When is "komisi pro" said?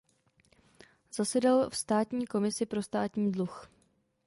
2.27-2.83